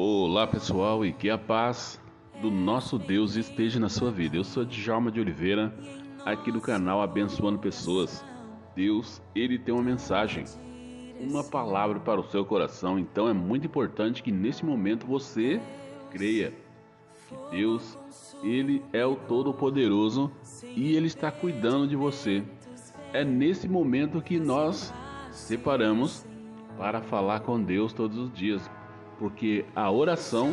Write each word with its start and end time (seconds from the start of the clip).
Olá 0.00 0.46
pessoal 0.46 1.04
e 1.04 1.12
que 1.12 1.28
a 1.28 1.36
paz 1.36 2.00
do 2.40 2.52
nosso 2.52 3.00
Deus 3.00 3.34
esteja 3.34 3.80
na 3.80 3.88
sua 3.88 4.12
vida. 4.12 4.36
Eu 4.36 4.44
sou 4.44 4.64
Djalma 4.64 5.10
de 5.10 5.18
Oliveira, 5.18 5.76
aqui 6.24 6.52
do 6.52 6.60
canal 6.60 7.02
Abençoando 7.02 7.58
Pessoas. 7.58 8.24
Deus, 8.76 9.20
ele 9.34 9.58
tem 9.58 9.74
uma 9.74 9.82
mensagem, 9.82 10.44
uma 11.18 11.42
palavra 11.42 11.98
para 11.98 12.20
o 12.20 12.30
seu 12.30 12.44
coração, 12.44 12.96
então 12.96 13.28
é 13.28 13.32
muito 13.32 13.66
importante 13.66 14.22
que 14.22 14.30
nesse 14.30 14.64
momento 14.64 15.04
você 15.04 15.60
creia 16.12 16.52
que 17.28 17.56
Deus, 17.56 17.98
ele 18.44 18.84
é 18.92 19.04
o 19.04 19.16
Todo-Poderoso 19.16 20.30
e 20.76 20.94
ele 20.94 21.08
está 21.08 21.32
cuidando 21.32 21.88
de 21.88 21.96
você. 21.96 22.44
É 23.12 23.24
nesse 23.24 23.68
momento 23.68 24.22
que 24.22 24.38
nós 24.38 24.94
separamos 25.32 26.24
para 26.76 27.02
falar 27.02 27.40
com 27.40 27.60
Deus 27.60 27.92
todos 27.92 28.16
os 28.16 28.32
dias, 28.32 28.70
porque 29.18 29.64
a 29.74 29.90
oração, 29.90 30.52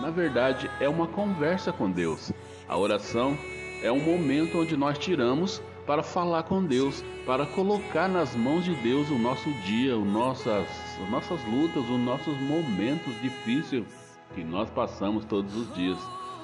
na 0.00 0.10
verdade, 0.10 0.70
é 0.80 0.88
uma 0.88 1.06
conversa 1.06 1.72
com 1.72 1.90
Deus. 1.90 2.32
A 2.68 2.76
oração 2.76 3.36
é 3.82 3.90
um 3.90 4.00
momento 4.00 4.58
onde 4.58 4.76
nós 4.76 4.98
tiramos 4.98 5.62
para 5.86 6.02
falar 6.02 6.44
com 6.44 6.64
Deus, 6.64 7.04
para 7.26 7.46
colocar 7.46 8.08
nas 8.08 8.34
mãos 8.34 8.64
de 8.64 8.74
Deus 8.76 9.10
o 9.10 9.18
nosso 9.18 9.50
dia, 9.62 9.96
o 9.96 10.04
nossas, 10.04 10.66
as 11.02 11.10
nossas 11.10 11.44
lutas, 11.44 11.84
os 11.88 12.00
nossos 12.00 12.36
momentos 12.40 13.20
difíceis 13.20 13.84
que 14.34 14.42
nós 14.42 14.68
passamos 14.70 15.24
todos 15.24 15.54
os 15.54 15.74
dias. 15.74 15.98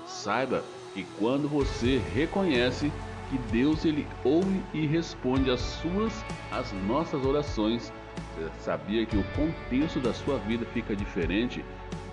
Saiba 0.07 0.63
que 0.95 1.05
quando 1.19 1.49
você 1.49 2.01
reconhece 2.15 2.93
que 3.31 3.39
Deus 3.53 3.85
ele 3.85 4.07
ouve 4.25 4.61
e 4.75 4.87
responde 4.87 5.51
as 5.51 5.61
suas, 5.61 6.13
as 6.51 6.73
nossas 6.87 7.25
orações, 7.25 7.93
você 8.37 8.51
sabia 8.61 9.07
que 9.07 9.17
o 9.17 9.25
contexto 9.35 10.01
da 10.01 10.13
sua 10.13 10.39
vida 10.39 10.65
fica 10.67 10.95
diferente 10.95 11.65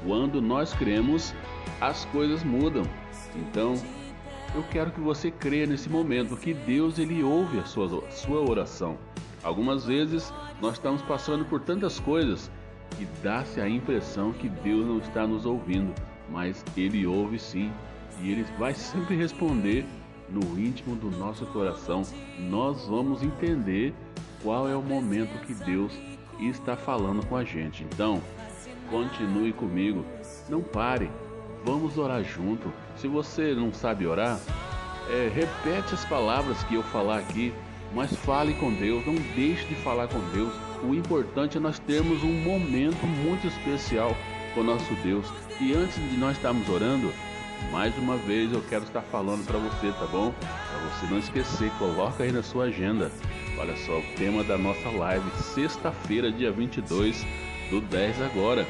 quando 0.05 0.41
nós 0.41 0.73
cremos, 0.73 1.33
as 1.81 2.05
coisas 2.05 2.43
mudam. 2.43 2.83
Então, 3.35 3.75
eu 4.55 4.63
quero 4.71 4.91
que 4.91 4.99
você 4.99 5.29
creia 5.31 5.65
nesse 5.65 5.89
momento 5.89 6.37
que 6.37 6.53
Deus 6.53 6.97
ele 6.97 7.23
ouve 7.23 7.59
a 7.59 7.65
sua, 7.65 8.09
sua 8.11 8.41
oração. 8.41 8.97
Algumas 9.43 9.85
vezes 9.85 10.33
nós 10.61 10.73
estamos 10.73 11.01
passando 11.01 11.45
por 11.45 11.61
tantas 11.61 11.99
coisas 11.99 12.49
que 12.97 13.07
dá-se 13.21 13.61
a 13.61 13.69
impressão 13.69 14.33
que 14.33 14.49
Deus 14.49 14.85
não 14.85 14.97
está 14.97 15.27
nos 15.27 15.45
ouvindo, 15.45 15.93
mas 16.29 16.63
Ele 16.75 17.05
ouve 17.05 17.37
sim 17.37 17.71
e 18.21 18.31
Ele 18.31 18.45
vai 18.57 18.73
sempre 18.73 19.15
responder 19.15 19.85
no 20.29 20.59
íntimo 20.59 20.95
do 20.95 21.11
nosso 21.11 21.45
coração. 21.47 22.01
Nós 22.39 22.87
vamos 22.87 23.21
entender 23.21 23.93
qual 24.41 24.67
é 24.67 24.75
o 24.75 24.81
momento 24.81 25.39
que 25.45 25.53
Deus 25.53 25.93
está 26.39 26.75
falando 26.75 27.25
com 27.25 27.35
a 27.35 27.43
gente. 27.43 27.83
Então, 27.83 28.21
continue 28.89 29.51
comigo, 29.51 30.05
não 30.49 30.61
pare, 30.61 31.09
vamos 31.65 31.97
orar 31.97 32.23
junto. 32.23 32.71
Se 32.95 33.07
você 33.07 33.53
não 33.53 33.73
sabe 33.73 34.05
orar, 34.05 34.39
é, 35.09 35.31
repete 35.33 35.93
as 35.93 36.05
palavras 36.05 36.63
que 36.63 36.75
eu 36.75 36.83
falar 36.83 37.19
aqui, 37.19 37.53
mas 37.93 38.13
fale 38.13 38.53
com 38.55 38.73
Deus, 38.73 39.05
não 39.05 39.15
deixe 39.35 39.65
de 39.65 39.75
falar 39.75 40.07
com 40.07 40.19
Deus. 40.31 40.53
O 40.83 40.93
importante 40.93 41.57
é 41.57 41.59
nós 41.59 41.79
termos 41.79 42.23
um 42.23 42.33
momento 42.33 43.05
muito 43.05 43.47
especial 43.47 44.15
com 44.53 44.63
nosso 44.63 44.93
Deus. 45.03 45.27
E 45.59 45.73
antes 45.73 45.95
de 45.95 46.17
nós 46.17 46.35
estarmos 46.35 46.67
orando, 46.69 47.11
mais 47.71 47.97
uma 47.97 48.17
vez 48.17 48.51
eu 48.51 48.61
quero 48.69 48.83
estar 48.83 49.01
falando 49.01 49.45
para 49.45 49.57
você, 49.57 49.91
tá 49.91 50.05
bom? 50.07 50.33
Para 50.39 50.79
você 50.89 51.05
não 51.07 51.19
esquecer, 51.19 51.71
coloca 51.77 52.23
aí 52.23 52.31
na 52.31 52.43
sua 52.43 52.65
agenda. 52.65 53.11
Olha 53.57 53.75
só, 53.85 53.99
o 53.99 54.03
tema 54.15 54.43
da 54.43 54.57
nossa 54.57 54.89
live, 54.89 55.29
sexta-feira, 55.31 56.31
dia 56.31 56.51
22 56.51 57.25
do 57.69 57.81
10 57.81 58.21
agora. 58.21 58.65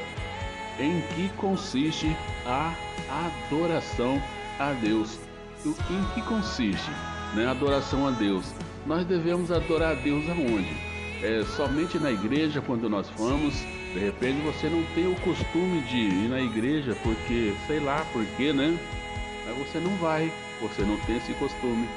Em 0.78 1.00
que 1.14 1.28
consiste 1.36 2.16
a 2.46 2.74
adoração 3.46 4.22
a 4.58 4.72
Deus? 4.72 5.18
Em 5.64 6.14
que 6.14 6.22
consiste 6.22 6.90
né, 7.34 7.46
a 7.46 7.50
adoração 7.50 8.06
a 8.06 8.10
Deus? 8.10 8.54
Nós 8.86 9.04
devemos 9.04 9.50
adorar 9.50 9.92
a 9.92 10.00
Deus 10.00 10.28
aonde? 10.30 10.97
É, 11.22 11.44
somente 11.56 11.98
na 11.98 12.10
igreja 12.12 12.60
quando 12.60 12.88
nós 12.88 13.08
vamos. 13.16 13.54
De 13.92 13.98
repente 13.98 14.40
você 14.42 14.68
não 14.68 14.84
tem 14.94 15.06
o 15.06 15.16
costume 15.16 15.80
de 15.82 15.96
ir 15.96 16.28
na 16.28 16.40
igreja 16.40 16.96
porque, 17.02 17.54
sei 17.66 17.80
lá 17.80 18.04
por 18.12 18.24
quê, 18.36 18.52
né? 18.52 18.78
Mas 19.46 19.56
você 19.56 19.78
não 19.78 19.96
vai, 19.96 20.32
você 20.60 20.82
não 20.82 20.96
tem 21.00 21.16
esse 21.16 21.32
costume. 21.34 21.88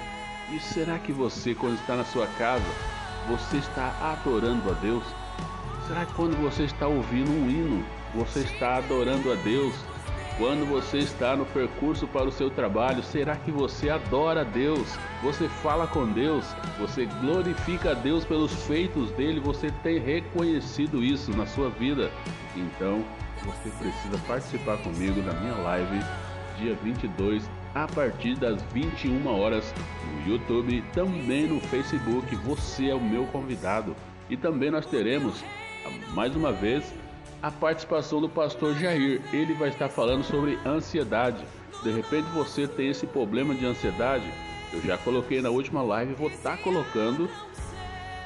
E 0.51 0.59
será 0.59 0.97
que 0.97 1.11
você, 1.11 1.53
quando 1.53 1.75
está 1.75 1.95
na 1.95 2.05
sua 2.05 2.27
casa, 2.27 2.65
você 3.27 3.57
está 3.57 3.93
adorando 4.01 4.69
a 4.69 4.73
Deus? 4.73 5.03
Será 5.87 6.05
que 6.05 6.13
quando 6.13 6.35
você 6.41 6.63
está 6.63 6.87
ouvindo 6.87 7.29
um 7.29 7.49
hino, 7.49 7.85
você 8.15 8.39
está 8.39 8.77
adorando 8.77 9.31
a 9.31 9.35
Deus? 9.35 9.73
Quando 10.41 10.65
você 10.65 10.97
está 10.97 11.35
no 11.35 11.45
percurso 11.45 12.07
para 12.07 12.27
o 12.27 12.31
seu 12.31 12.49
trabalho, 12.49 13.03
será 13.03 13.35
que 13.35 13.51
você 13.51 13.91
adora 13.91 14.43
Deus? 14.43 14.87
Você 15.21 15.47
fala 15.47 15.85
com 15.85 16.11
Deus? 16.11 16.43
Você 16.79 17.05
glorifica 17.05 17.91
a 17.91 17.93
Deus 17.93 18.25
pelos 18.25 18.51
feitos 18.65 19.11
dele? 19.11 19.39
Você 19.39 19.69
tem 19.83 19.99
reconhecido 19.99 21.03
isso 21.03 21.29
na 21.37 21.45
sua 21.45 21.69
vida? 21.69 22.09
Então, 22.55 23.05
você 23.43 23.69
precisa 23.69 24.17
participar 24.27 24.77
comigo 24.79 25.21
da 25.21 25.31
minha 25.33 25.53
live 25.57 25.99
dia 26.57 26.73
22 26.73 27.47
a 27.75 27.87
partir 27.87 28.33
das 28.33 28.59
21 28.73 29.27
horas 29.27 29.71
no 30.03 30.33
YouTube 30.33 30.83
também 30.91 31.45
no 31.45 31.59
Facebook. 31.59 32.35
Você 32.37 32.89
é 32.89 32.95
o 32.95 32.99
meu 32.99 33.25
convidado. 33.25 33.95
E 34.27 34.35
também 34.35 34.71
nós 34.71 34.87
teremos, 34.87 35.43
mais 36.15 36.35
uma 36.35 36.51
vez, 36.51 36.91
a 37.41 37.49
participação 37.49 38.21
do 38.21 38.29
pastor 38.29 38.75
Jair. 38.75 39.21
Ele 39.33 39.53
vai 39.53 39.69
estar 39.69 39.89
falando 39.89 40.23
sobre 40.23 40.59
ansiedade. 40.65 41.43
De 41.83 41.91
repente 41.91 42.29
você 42.33 42.67
tem 42.67 42.89
esse 42.89 43.07
problema 43.07 43.55
de 43.55 43.65
ansiedade. 43.65 44.31
Eu 44.71 44.81
já 44.81 44.97
coloquei 44.97 45.41
na 45.41 45.49
última 45.49 45.81
live, 45.81 46.13
vou 46.13 46.29
estar 46.29 46.57
colocando 46.57 47.29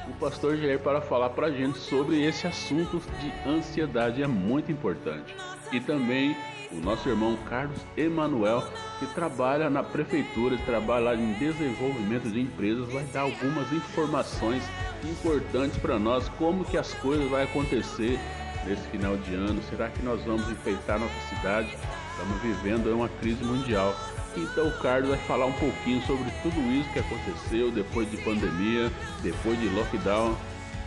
o 0.08 0.12
pastor 0.20 0.56
Jair 0.56 0.78
para 0.78 1.00
falar 1.00 1.30
para 1.30 1.48
a 1.48 1.50
gente 1.50 1.78
sobre 1.78 2.22
esse 2.22 2.46
assunto 2.46 3.02
de 3.20 3.48
ansiedade. 3.48 4.22
É 4.22 4.26
muito 4.26 4.70
importante. 4.70 5.34
E 5.72 5.80
também 5.80 6.36
o 6.70 6.76
nosso 6.76 7.08
irmão 7.08 7.36
Carlos 7.48 7.80
Emanuel, 7.96 8.62
que 8.98 9.06
trabalha 9.06 9.70
na 9.70 9.82
prefeitura, 9.82 10.58
trabalha 10.58 11.14
em 11.14 11.32
desenvolvimento 11.34 12.28
de 12.30 12.40
empresas, 12.40 12.92
vai 12.92 13.04
dar 13.04 13.22
algumas 13.22 13.72
informações 13.72 14.62
importantes 15.04 15.78
para 15.78 15.98
nós, 15.98 16.28
como 16.30 16.64
que 16.64 16.76
as 16.76 16.92
coisas 16.94 17.28
vão 17.28 17.42
acontecer 17.42 18.18
nesse 18.66 18.82
final 18.88 19.16
de 19.16 19.34
ano. 19.34 19.62
Será 19.70 19.88
que 19.88 20.02
nós 20.02 20.22
vamos 20.24 20.48
enfeitar 20.50 20.98
nossa 20.98 21.34
cidade? 21.34 21.76
Estamos 22.12 22.42
vivendo 22.42 22.92
uma 22.94 23.08
crise 23.08 23.44
mundial. 23.44 23.94
Então 24.36 24.68
o 24.68 24.78
Carlos 24.80 25.10
vai 25.10 25.18
falar 25.20 25.46
um 25.46 25.52
pouquinho 25.52 26.02
sobre 26.02 26.30
tudo 26.42 26.60
isso 26.72 26.90
que 26.92 26.98
aconteceu 26.98 27.70
depois 27.70 28.10
de 28.10 28.16
pandemia, 28.18 28.90
depois 29.22 29.58
de 29.60 29.68
lockdown. 29.68 30.36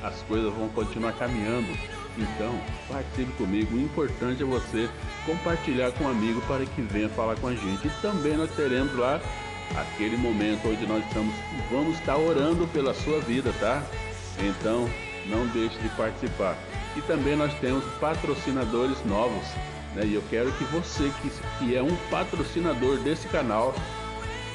As 0.04 0.22
coisas 0.24 0.54
vão 0.54 0.70
continuar 0.70 1.14
caminhando. 1.14 1.68
Então, 2.18 2.60
participe 2.88 3.32
comigo. 3.34 3.76
O 3.76 3.82
importante 3.82 4.44
é 4.44 4.46
você 4.46 4.90
compartilhar 5.26 5.92
com 5.92 6.06
um 6.06 6.10
amigo 6.10 6.42
para 6.42 6.66
que 6.66 6.82
venha 6.82 7.10
falar 7.10 7.36
com 7.36 7.48
a 7.48 7.56
gente. 7.56 7.88
E 7.88 7.92
também 8.02 8.36
nós 8.36 8.52
teremos 8.56 8.96
lá 8.98 9.22
aquele 9.78 10.18
momento 10.18 10.68
onde 10.68 10.86
nós 10.88 11.06
estamos, 11.06 11.34
vamos 11.70 11.98
estar 12.00 12.18
orando 12.18 12.68
pela 12.68 12.94
sua 12.94 13.20
vida, 13.20 13.54
tá? 13.60 13.84
Então, 14.40 14.90
não 15.28 15.46
deixe 15.48 15.78
de 15.80 15.90
participar. 15.90 16.58
E 16.96 17.02
também 17.02 17.36
nós 17.36 17.54
temos 17.60 17.84
patrocinadores 18.00 18.98
novos, 19.06 19.46
né? 19.96 20.06
E 20.06 20.16
eu 20.16 20.24
quero 20.30 20.52
que 20.54 20.64
você 20.66 21.12
que, 21.22 21.32
que 21.58 21.76
é 21.76 21.82
um 21.82 21.96
patrocinador 22.10 22.98
desse 22.98 23.28
canal, 23.28 23.74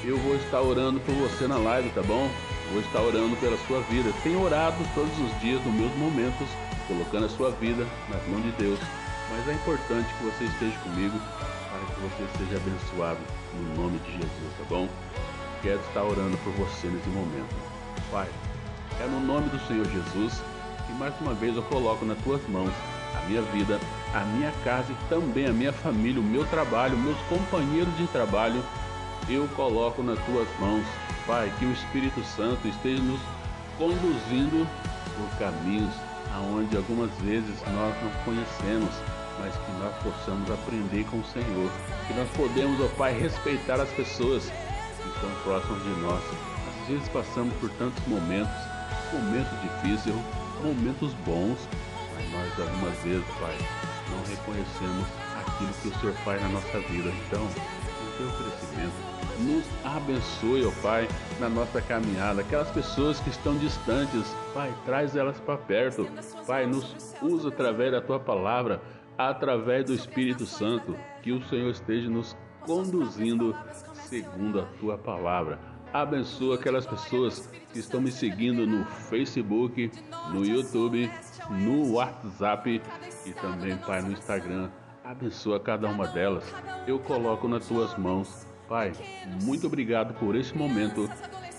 eu 0.04 0.18
vou 0.18 0.36
estar 0.36 0.60
orando 0.60 1.00
por 1.00 1.14
você 1.14 1.46
na 1.46 1.56
live, 1.56 1.90
tá 1.90 2.02
bom? 2.02 2.28
Vou 2.72 2.80
estar 2.80 3.00
orando 3.00 3.36
pela 3.36 3.56
sua 3.66 3.80
vida. 3.82 4.12
Tenho 4.22 4.42
orado 4.42 4.76
todos 4.94 5.18
os 5.18 5.40
dias 5.40 5.64
nos 5.64 5.74
meus 5.74 5.94
momentos 5.96 6.48
colocando 6.86 7.26
a 7.26 7.28
sua 7.28 7.50
vida 7.52 7.86
nas 8.08 8.26
mãos 8.28 8.42
de 8.42 8.50
Deus. 8.52 8.78
Mas 9.30 9.48
é 9.48 9.52
importante 9.52 10.08
que 10.14 10.24
você 10.24 10.44
esteja 10.44 10.76
comigo 10.80 11.18
para 11.70 11.94
que 11.94 12.00
você 12.00 12.38
seja 12.38 12.56
abençoado 12.56 13.20
no 13.54 13.82
nome 13.82 13.98
de 14.00 14.12
Jesus, 14.12 14.52
tá 14.58 14.64
bom? 14.68 14.88
Quero 15.62 15.80
estar 15.80 16.02
orando 16.02 16.36
por 16.38 16.52
você 16.52 16.88
nesse 16.88 17.08
momento. 17.08 17.54
Pai, 18.10 18.28
é 19.00 19.06
no 19.06 19.20
nome 19.20 19.48
do 19.48 19.58
Senhor 19.66 19.86
Jesus 19.86 20.42
que 20.86 20.92
mais 20.94 21.14
uma 21.20 21.34
vez 21.34 21.56
eu 21.56 21.62
coloco 21.64 22.04
nas 22.04 22.18
tuas 22.18 22.40
mãos 22.48 22.72
a 23.16 23.26
minha 23.26 23.42
vida, 23.42 23.78
a 24.14 24.20
minha 24.20 24.52
casa 24.64 24.92
e 24.92 25.08
também 25.08 25.46
a 25.46 25.52
minha 25.52 25.72
família, 25.72 26.20
o 26.20 26.24
meu 26.24 26.44
trabalho, 26.46 26.96
meus 26.96 27.18
companheiros 27.28 27.96
de 27.96 28.06
trabalho, 28.08 28.62
eu 29.28 29.48
coloco 29.56 30.02
nas 30.02 30.18
tuas 30.24 30.48
mãos. 30.58 30.84
Pai, 31.26 31.50
que 31.58 31.64
o 31.64 31.72
Espírito 31.72 32.22
Santo 32.22 32.68
esteja 32.68 33.02
nos 33.02 33.20
conduzindo 33.78 34.68
por 35.16 35.38
caminhos 35.38 35.94
aonde 36.34 36.76
algumas 36.76 37.10
vezes 37.20 37.54
nós 37.72 37.94
não 38.02 38.10
conhecemos, 38.24 38.90
mas 39.40 39.54
que 39.54 39.72
nós 39.80 39.94
possamos 40.02 40.50
aprender 40.50 41.04
com 41.04 41.18
o 41.18 41.24
Senhor, 41.24 41.70
que 42.06 42.14
nós 42.14 42.28
podemos, 42.30 42.80
ó 42.80 42.88
Pai, 42.96 43.18
respeitar 43.18 43.80
as 43.80 43.88
pessoas 43.90 44.44
que 44.44 45.08
estão 45.08 45.30
próximas 45.44 45.82
de 45.82 46.00
nós. 46.00 46.22
Às 46.82 46.88
vezes 46.88 47.08
passamos 47.08 47.54
por 47.54 47.70
tantos 47.70 48.04
momentos, 48.06 48.54
momentos 49.12 49.52
difíceis, 49.62 50.14
momentos 50.62 51.12
bons, 51.26 51.58
Mas 52.14 52.30
nós, 52.30 52.68
algumas 52.68 52.96
vezes, 52.98 53.24
Pai, 53.40 53.56
não 54.10 54.22
reconhecemos 54.24 55.06
aquilo 55.40 55.72
que 55.82 55.88
o 55.88 56.00
Senhor 56.00 56.14
faz 56.24 56.40
na 56.42 56.48
nossa 56.48 56.80
vida. 56.80 57.10
Então, 57.26 57.42
o 57.44 58.16
teu 58.16 58.28
crescimento 58.28 59.14
nos 59.40 59.64
abençoe, 59.84 60.64
ó 60.64 60.70
Pai, 60.82 61.08
na 61.40 61.48
nossa 61.48 61.80
caminhada. 61.82 62.40
Aquelas 62.40 62.70
pessoas 62.70 63.18
que 63.20 63.30
estão 63.30 63.56
distantes, 63.56 64.34
Pai, 64.52 64.72
traz 64.84 65.16
elas 65.16 65.40
para 65.40 65.58
perto. 65.58 66.08
Pai, 66.46 66.66
nos 66.66 66.94
usa 67.20 67.48
através 67.48 67.90
da 67.90 68.00
tua 68.00 68.20
palavra, 68.20 68.80
através 69.18 69.86
do 69.86 69.94
Espírito 69.94 70.46
Santo, 70.46 70.96
que 71.22 71.32
o 71.32 71.42
Senhor 71.48 71.70
esteja 71.70 72.08
nos 72.08 72.36
conduzindo 72.60 73.54
segundo 74.08 74.60
a 74.60 74.64
tua 74.78 74.96
palavra. 74.96 75.73
Abençoa 75.94 76.56
aquelas 76.56 76.84
pessoas 76.84 77.48
que 77.72 77.78
estão 77.78 78.02
me 78.02 78.12
seguindo 78.12 78.66
no 78.66 78.84
Facebook, 78.84 79.90
no 80.30 80.44
YouTube, 80.44 81.10
no 81.50 81.92
WhatsApp 81.92 82.82
e 83.24 83.32
também, 83.32 83.78
Pai, 83.78 84.02
no 84.02 84.12
Instagram. 84.12 84.68
Abençoa 85.02 85.58
cada 85.58 85.88
uma 85.88 86.06
delas. 86.08 86.44
Eu 86.86 86.98
coloco 86.98 87.48
nas 87.48 87.66
tuas 87.66 87.96
mãos 87.96 88.46
Pai, 88.68 88.92
muito 89.42 89.66
obrigado 89.66 90.14
por 90.14 90.34
esse 90.34 90.56
momento. 90.56 91.08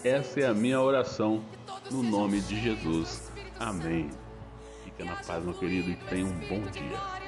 Essa 0.03 0.39
é 0.39 0.47
a 0.47 0.53
minha 0.53 0.81
oração 0.81 1.43
no 1.91 2.01
nome 2.01 2.41
de 2.41 2.59
Jesus. 2.59 3.31
Amém. 3.59 4.09
Fica 4.83 5.05
na 5.05 5.15
paz, 5.15 5.43
meu 5.43 5.53
querido, 5.53 5.91
e 5.91 5.95
tenha 5.95 6.25
um 6.25 6.39
bom 6.47 6.61
dia. 6.71 7.25